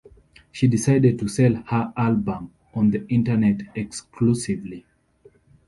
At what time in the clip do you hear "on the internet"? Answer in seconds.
2.73-3.61